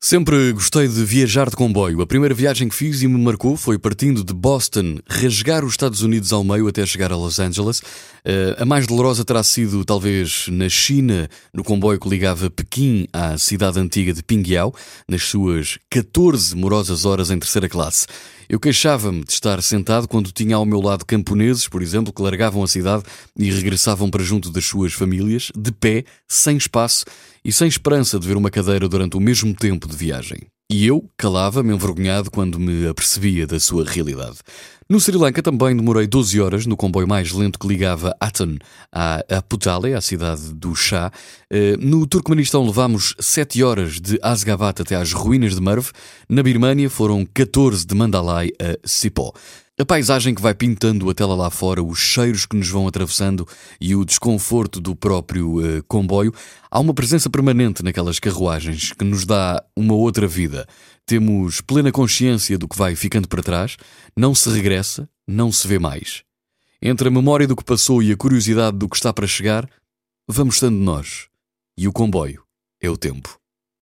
Sempre 0.00 0.52
gostei 0.52 0.86
de 0.86 1.04
viajar 1.04 1.50
de 1.50 1.56
comboio. 1.56 2.00
A 2.00 2.06
primeira 2.06 2.32
viagem 2.32 2.68
que 2.68 2.74
fiz 2.74 3.02
e 3.02 3.08
me 3.08 3.18
marcou 3.18 3.56
foi 3.56 3.76
partindo 3.80 4.22
de 4.22 4.32
Boston, 4.32 5.00
rasgar 5.08 5.64
os 5.64 5.72
Estados 5.72 6.02
Unidos 6.02 6.32
ao 6.32 6.44
meio 6.44 6.68
até 6.68 6.86
chegar 6.86 7.10
a 7.10 7.16
Los 7.16 7.40
Angeles. 7.40 7.80
Uh, 7.80 8.62
a 8.62 8.64
mais 8.64 8.86
dolorosa 8.86 9.24
terá 9.24 9.42
sido, 9.42 9.84
talvez, 9.84 10.46
na 10.52 10.68
China, 10.68 11.28
no 11.52 11.64
comboio 11.64 11.98
que 11.98 12.08
ligava 12.08 12.48
Pequim 12.48 13.08
à 13.12 13.36
cidade 13.38 13.80
antiga 13.80 14.12
de 14.12 14.22
Pingyao, 14.22 14.72
nas 15.08 15.24
suas 15.24 15.80
14 15.90 16.54
morosas 16.54 17.04
horas 17.04 17.32
em 17.32 17.38
terceira 17.38 17.68
classe. 17.68 18.06
Eu 18.48 18.58
queixava-me 18.58 19.22
de 19.24 19.32
estar 19.32 19.62
sentado 19.62 20.08
quando 20.08 20.32
tinha 20.32 20.56
ao 20.56 20.64
meu 20.64 20.80
lado 20.80 21.04
camponeses, 21.04 21.68
por 21.68 21.82
exemplo, 21.82 22.12
que 22.12 22.22
largavam 22.22 22.62
a 22.62 22.66
cidade 22.66 23.02
e 23.36 23.50
regressavam 23.50 24.08
para 24.08 24.24
junto 24.24 24.50
das 24.50 24.64
suas 24.64 24.94
famílias, 24.94 25.52
de 25.54 25.70
pé, 25.70 26.04
sem 26.26 26.56
espaço 26.56 27.04
e 27.44 27.52
sem 27.52 27.68
esperança 27.68 28.18
de 28.18 28.26
ver 28.26 28.38
uma 28.38 28.50
cadeira 28.50 28.88
durante 28.88 29.18
o 29.18 29.20
mesmo 29.20 29.54
tempo 29.54 29.86
de 29.86 29.94
viagem. 29.94 30.46
E 30.70 30.86
eu 30.86 31.08
calava-me 31.16 31.72
envergonhado 31.72 32.30
quando 32.30 32.60
me 32.60 32.86
apercebia 32.86 33.46
da 33.46 33.58
sua 33.58 33.86
realidade. 33.86 34.36
No 34.86 35.00
Sri 35.00 35.16
Lanka 35.16 35.42
também 35.42 35.74
demorei 35.74 36.06
12 36.06 36.38
horas 36.42 36.66
no 36.66 36.76
comboio 36.76 37.08
mais 37.08 37.32
lento 37.32 37.58
que 37.58 37.66
ligava 37.66 38.14
Aten 38.20 38.58
a, 38.92 39.22
Putale, 39.48 39.94
a 39.94 40.00
cidade 40.02 40.52
do 40.52 40.74
chá. 40.74 41.10
Eh, 41.50 41.74
no 41.78 42.06
Turcomenistão 42.06 42.66
levámos 42.66 43.14
7 43.18 43.62
horas 43.62 43.98
de 43.98 44.18
Asgabat 44.22 44.82
até 44.82 44.94
às 44.94 45.10
ruínas 45.10 45.54
de 45.54 45.62
Merv. 45.62 45.86
Na 46.28 46.42
Birmânia 46.42 46.90
foram 46.90 47.24
14 47.24 47.86
de 47.86 47.94
Mandalay 47.94 48.50
a 48.60 48.78
Sipó. 48.86 49.32
A 49.80 49.86
paisagem 49.86 50.34
que 50.34 50.42
vai 50.42 50.54
pintando 50.54 51.08
até 51.08 51.24
lá 51.24 51.48
fora, 51.50 51.80
os 51.80 52.00
cheiros 52.00 52.44
que 52.44 52.56
nos 52.56 52.68
vão 52.68 52.88
atravessando 52.88 53.46
e 53.80 53.94
o 53.94 54.04
desconforto 54.04 54.80
do 54.80 54.96
próprio 54.96 55.60
uh, 55.60 55.84
comboio, 55.84 56.34
há 56.68 56.80
uma 56.80 56.92
presença 56.92 57.30
permanente 57.30 57.84
naquelas 57.84 58.18
carruagens 58.18 58.92
que 58.92 59.04
nos 59.04 59.24
dá 59.24 59.64
uma 59.76 59.94
outra 59.94 60.26
vida. 60.26 60.66
Temos 61.06 61.60
plena 61.60 61.92
consciência 61.92 62.58
do 62.58 62.66
que 62.66 62.76
vai 62.76 62.96
ficando 62.96 63.28
para 63.28 63.40
trás, 63.40 63.76
não 64.16 64.34
se 64.34 64.50
regressa, 64.50 65.08
não 65.28 65.52
se 65.52 65.68
vê 65.68 65.78
mais. 65.78 66.24
Entre 66.82 67.06
a 67.06 67.12
memória 67.12 67.46
do 67.46 67.54
que 67.54 67.62
passou 67.62 68.02
e 68.02 68.10
a 68.10 68.16
curiosidade 68.16 68.76
do 68.76 68.88
que 68.88 68.96
está 68.96 69.12
para 69.12 69.28
chegar, 69.28 69.70
vamos 70.26 70.56
estando 70.56 70.76
nós. 70.76 71.28
E 71.78 71.86
o 71.86 71.92
comboio 71.92 72.42
é 72.82 72.90
o 72.90 72.96
tempo. 72.96 73.38